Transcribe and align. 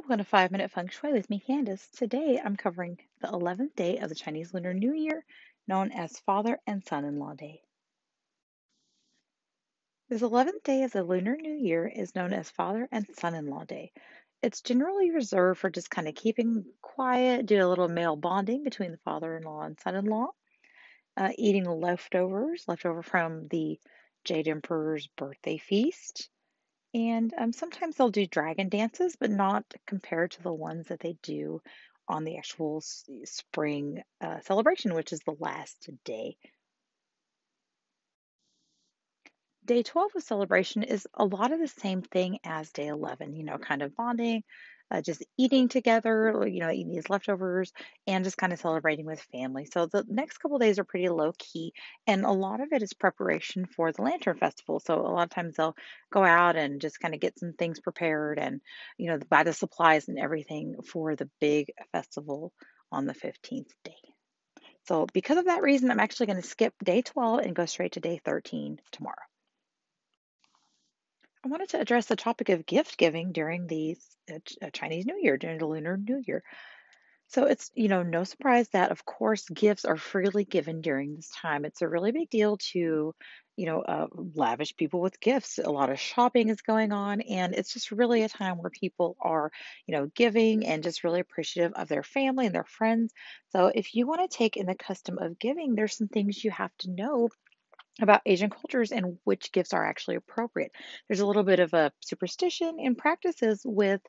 Welcome 0.00 0.16
to 0.16 0.24
5 0.24 0.50
Minute 0.50 0.70
Feng 0.70 0.88
Shui 0.88 1.12
with 1.12 1.28
me, 1.28 1.42
Candice. 1.46 1.90
Today 1.90 2.40
I'm 2.42 2.56
covering 2.56 2.96
the 3.20 3.28
11th 3.28 3.76
day 3.76 3.98
of 3.98 4.08
the 4.08 4.14
Chinese 4.14 4.54
Lunar 4.54 4.72
New 4.72 4.94
Year, 4.94 5.26
known 5.68 5.92
as 5.92 6.18
Father 6.20 6.58
and 6.66 6.82
Son 6.82 7.04
in 7.04 7.18
Law 7.18 7.34
Day. 7.34 7.60
This 10.08 10.22
11th 10.22 10.62
day 10.64 10.84
of 10.84 10.92
the 10.92 11.04
Lunar 11.04 11.36
New 11.36 11.52
Year 11.52 11.86
is 11.86 12.14
known 12.14 12.32
as 12.32 12.48
Father 12.48 12.88
and 12.90 13.06
Son 13.14 13.34
in 13.34 13.48
Law 13.48 13.64
Day. 13.64 13.92
It's 14.42 14.62
generally 14.62 15.10
reserved 15.10 15.60
for 15.60 15.68
just 15.68 15.90
kind 15.90 16.08
of 16.08 16.14
keeping 16.14 16.64
quiet, 16.80 17.44
do 17.44 17.62
a 17.62 17.68
little 17.68 17.88
male 17.88 18.16
bonding 18.16 18.64
between 18.64 18.92
the 18.92 18.98
father 19.04 19.36
in 19.36 19.42
law 19.42 19.64
and 19.64 19.78
son 19.78 19.96
in 19.96 20.06
law, 20.06 20.28
uh, 21.18 21.30
eating 21.36 21.64
leftovers, 21.64 22.64
leftover 22.66 23.02
from 23.02 23.48
the 23.48 23.78
Jade 24.24 24.48
Emperor's 24.48 25.08
birthday 25.08 25.58
feast 25.58 26.30
and 26.94 27.32
um, 27.38 27.52
sometimes 27.52 27.96
they'll 27.96 28.10
do 28.10 28.26
dragon 28.26 28.68
dances, 28.68 29.16
but 29.16 29.30
not 29.30 29.64
compared 29.86 30.32
to 30.32 30.42
the 30.42 30.52
ones 30.52 30.88
that 30.88 31.00
they 31.00 31.16
do 31.22 31.62
on 32.08 32.24
the 32.24 32.36
actual 32.38 32.82
spring 33.24 34.02
uh, 34.20 34.40
celebration, 34.40 34.94
which 34.94 35.12
is 35.12 35.20
the 35.20 35.36
last 35.38 35.88
day. 36.04 36.36
Day 39.70 39.84
12 39.84 40.16
of 40.16 40.22
celebration 40.24 40.82
is 40.82 41.06
a 41.14 41.24
lot 41.24 41.52
of 41.52 41.60
the 41.60 41.68
same 41.68 42.02
thing 42.02 42.40
as 42.42 42.72
day 42.72 42.88
11, 42.88 43.36
you 43.36 43.44
know, 43.44 43.56
kind 43.56 43.82
of 43.82 43.94
bonding, 43.94 44.42
uh, 44.90 45.00
just 45.00 45.24
eating 45.38 45.68
together, 45.68 46.44
you 46.44 46.58
know, 46.58 46.72
eating 46.72 46.90
these 46.90 47.08
leftovers 47.08 47.72
and 48.04 48.24
just 48.24 48.36
kind 48.36 48.52
of 48.52 48.58
celebrating 48.58 49.06
with 49.06 49.20
family. 49.30 49.66
So 49.66 49.86
the 49.86 50.04
next 50.08 50.38
couple 50.38 50.58
days 50.58 50.80
are 50.80 50.84
pretty 50.84 51.08
low 51.08 51.30
key, 51.38 51.72
and 52.08 52.24
a 52.24 52.32
lot 52.32 52.60
of 52.60 52.72
it 52.72 52.82
is 52.82 52.94
preparation 52.94 53.64
for 53.64 53.92
the 53.92 54.02
Lantern 54.02 54.38
Festival. 54.38 54.80
So 54.80 54.94
a 54.98 55.06
lot 55.06 55.22
of 55.22 55.30
times 55.30 55.54
they'll 55.54 55.76
go 56.12 56.24
out 56.24 56.56
and 56.56 56.80
just 56.80 56.98
kind 56.98 57.14
of 57.14 57.20
get 57.20 57.38
some 57.38 57.52
things 57.52 57.78
prepared 57.78 58.40
and, 58.40 58.60
you 58.98 59.06
know, 59.06 59.20
buy 59.28 59.44
the 59.44 59.52
supplies 59.52 60.08
and 60.08 60.18
everything 60.18 60.82
for 60.82 61.14
the 61.14 61.30
big 61.40 61.68
festival 61.92 62.52
on 62.90 63.06
the 63.06 63.14
15th 63.14 63.70
day. 63.84 63.94
So 64.88 65.06
because 65.14 65.38
of 65.38 65.44
that 65.44 65.62
reason, 65.62 65.92
I'm 65.92 66.00
actually 66.00 66.26
going 66.26 66.42
to 66.42 66.48
skip 66.48 66.74
day 66.82 67.02
12 67.02 67.38
and 67.38 67.54
go 67.54 67.66
straight 67.66 67.92
to 67.92 68.00
day 68.00 68.20
13 68.24 68.80
tomorrow. 68.90 69.14
I 71.44 71.48
wanted 71.48 71.70
to 71.70 71.80
address 71.80 72.06
the 72.06 72.16
topic 72.16 72.48
of 72.50 72.66
gift 72.66 72.98
giving 72.98 73.32
during 73.32 73.66
the 73.66 73.96
uh, 74.30 74.38
uh, 74.62 74.70
Chinese 74.72 75.06
New 75.06 75.18
Year, 75.20 75.38
during 75.38 75.58
the 75.58 75.66
Lunar 75.66 75.96
New 75.96 76.22
Year. 76.26 76.42
So 77.28 77.44
it's, 77.44 77.70
you 77.74 77.88
know, 77.88 78.02
no 78.02 78.24
surprise 78.24 78.68
that, 78.70 78.90
of 78.90 79.04
course, 79.04 79.48
gifts 79.48 79.84
are 79.84 79.96
freely 79.96 80.44
given 80.44 80.80
during 80.80 81.14
this 81.14 81.30
time. 81.30 81.64
It's 81.64 81.80
a 81.80 81.88
really 81.88 82.10
big 82.10 82.28
deal 82.28 82.58
to, 82.72 83.14
you 83.56 83.66
know, 83.66 83.82
uh, 83.82 84.08
lavish 84.34 84.76
people 84.76 85.00
with 85.00 85.20
gifts. 85.20 85.58
A 85.58 85.70
lot 85.70 85.90
of 85.90 86.00
shopping 86.00 86.48
is 86.48 86.60
going 86.60 86.92
on, 86.92 87.20
and 87.20 87.54
it's 87.54 87.72
just 87.72 87.92
really 87.92 88.22
a 88.24 88.28
time 88.28 88.58
where 88.58 88.70
people 88.70 89.16
are, 89.20 89.52
you 89.86 89.92
know, 89.96 90.06
giving 90.14 90.66
and 90.66 90.82
just 90.82 91.04
really 91.04 91.20
appreciative 91.20 91.72
of 91.74 91.88
their 91.88 92.02
family 92.02 92.46
and 92.46 92.54
their 92.54 92.64
friends. 92.64 93.12
So 93.50 93.70
if 93.72 93.94
you 93.94 94.06
want 94.08 94.28
to 94.28 94.36
take 94.36 94.56
in 94.56 94.66
the 94.66 94.74
custom 94.74 95.18
of 95.18 95.38
giving, 95.38 95.74
there's 95.74 95.96
some 95.96 96.08
things 96.08 96.42
you 96.42 96.50
have 96.50 96.72
to 96.80 96.90
know 96.90 97.28
about 98.02 98.22
Asian 98.26 98.50
cultures 98.50 98.92
and 98.92 99.18
which 99.24 99.52
gifts 99.52 99.72
are 99.72 99.84
actually 99.84 100.16
appropriate. 100.16 100.72
There's 101.08 101.20
a 101.20 101.26
little 101.26 101.42
bit 101.42 101.60
of 101.60 101.74
a 101.74 101.92
superstition 102.00 102.78
and 102.80 102.96
practices 102.96 103.62
with 103.64 104.00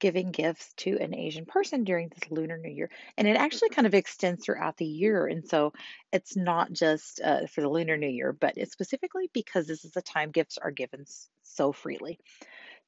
giving 0.00 0.30
gifts 0.30 0.72
to 0.74 0.96
an 0.98 1.14
Asian 1.14 1.44
person 1.44 1.84
during 1.84 2.08
this 2.08 2.30
Lunar 2.30 2.56
New 2.56 2.70
Year. 2.70 2.90
And 3.16 3.26
it 3.26 3.36
actually 3.36 3.70
kind 3.70 3.86
of 3.86 3.94
extends 3.94 4.44
throughout 4.44 4.76
the 4.76 4.84
year. 4.84 5.26
And 5.26 5.46
so 5.46 5.72
it's 6.12 6.36
not 6.36 6.72
just 6.72 7.20
uh, 7.20 7.46
for 7.46 7.60
the 7.60 7.68
Lunar 7.68 7.96
New 7.96 8.08
Year, 8.08 8.32
but 8.32 8.54
it's 8.56 8.72
specifically 8.72 9.30
because 9.32 9.66
this 9.66 9.84
is 9.84 9.96
a 9.96 10.02
time 10.02 10.30
gifts 10.30 10.58
are 10.58 10.70
given 10.70 11.04
so 11.42 11.72
freely. 11.72 12.18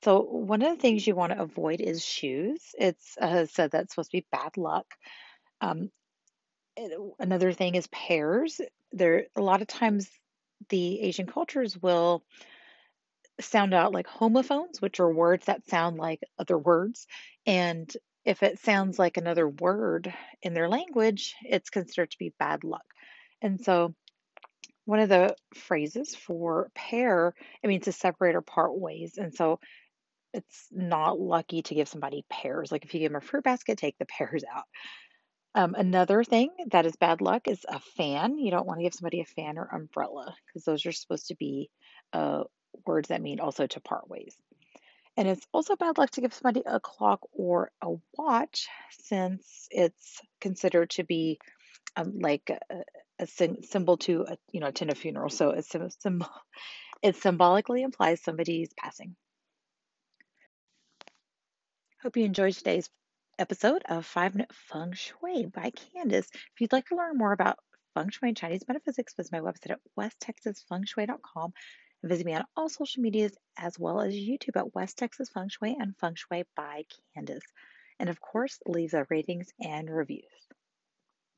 So 0.03 0.21
one 0.21 0.63
of 0.63 0.75
the 0.75 0.81
things 0.81 1.07
you 1.07 1.15
want 1.15 1.33
to 1.33 1.43
avoid 1.43 1.81
is 1.81 2.05
shoes. 2.05 2.61
It's 2.79 3.17
uh, 3.21 3.47
said 3.47 3.71
that's 3.71 3.93
supposed 3.93 4.13
to 4.13 4.19
be 4.19 4.27
bad 4.31 4.57
luck. 4.57 4.87
Um, 5.61 5.91
another 7.19 7.53
thing 7.53 7.75
is 7.75 7.87
pears. 7.89 8.61
There, 8.93 9.27
a 9.37 9.43
lot 9.43 9.61
of 9.63 9.67
times 9.67 10.09
the 10.69 11.01
Asian 11.01 11.27
cultures 11.27 11.77
will 11.81 12.23
sound 13.41 13.75
out 13.75 13.93
like 13.93 14.07
homophones, 14.07 14.81
which 14.81 15.01
are 15.01 15.13
words 15.13 15.47
that 15.47 15.69
sound 15.69 15.97
like 15.97 16.21
other 16.39 16.59
words. 16.59 17.07
And 17.47 17.91
if 18.25 18.43
it 18.43 18.59
sounds 18.61 18.99
like 18.99 19.17
another 19.17 19.49
word 19.49 20.13
in 20.43 20.55
their 20.55 20.69
language, 20.69 21.35
it's 21.43 21.71
considered 21.71 22.11
to 22.11 22.19
be 22.19 22.35
bad 22.39 22.65
luck. 22.65 22.85
And 23.41 23.61
so, 23.61 23.95
one 24.85 25.01
of 25.01 25.09
the 25.09 25.37
phrases 25.55 26.15
for 26.15 26.71
pair, 26.75 27.35
it 27.63 27.69
means 27.69 27.85
to 27.85 27.93
separate 27.93 28.35
or 28.35 28.43
part 28.43 28.77
ways. 28.77 29.15
And 29.17 29.35
so, 29.35 29.61
it's 30.33 30.67
not 30.71 31.19
lucky 31.19 31.63
to 31.63 31.75
give 31.75 31.89
somebody 31.89 32.25
pears. 32.31 32.71
Like 32.71 32.85
if 32.85 32.95
you 32.95 33.01
give 33.01 33.13
them 33.13 33.21
a 33.23 33.25
fruit 33.25 33.45
basket, 33.45 33.79
take 33.79 33.99
the 33.99 34.07
pears 34.07 34.45
out. 34.55 34.65
Um, 35.55 35.75
another 35.75 36.23
thing 36.23 36.51
that 36.71 36.87
is 36.87 36.97
bad 36.97 37.21
luck 37.21 37.49
is 37.49 37.65
a 37.69 37.81
fan. 37.81 38.39
You 38.39 38.51
don't 38.51 38.67
want 38.67 38.79
to 38.79 38.85
give 38.85 38.95
somebody 38.95 39.21
a 39.21 39.25
fan 39.25 39.59
or 39.59 39.65
umbrella 39.65 40.37
because 40.47 40.65
those 40.65 40.87
are 40.87 40.93
supposed 40.93 41.29
to 41.29 41.35
be 41.35 41.71
uh, 42.13 42.45
words 42.87 43.09
that 43.09 43.23
mean 43.23 43.41
also 43.41 43.67
to 43.67 43.81
part 43.81 44.09
ways. 44.09 44.37
And 45.17 45.29
it's 45.29 45.47
also 45.53 45.77
bad 45.77 45.99
luck 45.99 46.11
to 46.13 46.21
give 46.21 46.33
somebody 46.35 46.63
a 46.67 46.81
clock 46.81 47.21
or 47.33 47.73
a 47.83 47.95
watch 48.17 48.69
since 48.91 49.69
it's 49.71 50.21
considered 50.41 50.91
to 50.91 51.05
be 51.05 51.39
um, 51.97 52.19
like 52.21 52.51
a, 52.51 52.83
a 53.19 53.27
sym- 53.27 53.63
symbol 53.63 53.97
to 53.99 54.27
a, 54.29 54.37
you 54.53 54.61
know 54.61 54.69
attend 54.69 54.91
a 54.91 54.95
funeral. 54.95 55.31
So 55.31 55.51
it's 55.51 55.69
sym- 55.69 55.91
symbol 55.91 56.29
it 57.03 57.17
symbolically 57.17 57.83
implies 57.83 58.23
somebody's 58.23 58.71
passing. 58.79 59.17
Hope 62.03 62.17
you 62.17 62.25
enjoyed 62.25 62.55
today's 62.55 62.91
episode 63.41 63.83
of 63.89 64.05
Five 64.05 64.35
Minute 64.35 64.53
Feng 64.53 64.93
Shui 64.93 65.47
by 65.47 65.71
Candice. 65.71 66.29
If 66.31 66.61
you'd 66.61 66.73
like 66.73 66.87
to 66.89 66.95
learn 66.95 67.17
more 67.17 67.33
about 67.33 67.57
Feng 67.95 68.11
Shui 68.11 68.29
and 68.29 68.37
Chinese 68.37 68.69
metaphysics, 68.69 69.15
visit 69.15 69.33
my 69.33 69.41
website 69.41 69.71
at 69.71 69.81
westtexasfengshui.com 69.99 71.53
and 72.03 72.11
visit 72.11 72.27
me 72.27 72.35
on 72.35 72.45
all 72.55 72.69
social 72.69 73.03
medias 73.03 73.33
as 73.57 73.79
well 73.79 74.03
as 74.03 74.13
YouTube 74.13 74.57
at 74.57 74.75
West 74.75 74.99
Texas 74.99 75.31
Feng 75.31 75.49
Shui 75.49 75.75
and 75.81 75.97
Feng 75.97 76.17
Shui 76.17 76.45
by 76.55 76.85
Candice. 77.17 77.41
And 77.99 78.11
of 78.11 78.21
course, 78.21 78.59
leave 78.67 78.91
the 78.91 79.07
ratings 79.09 79.49
and 79.59 79.89
reviews. 79.89 80.50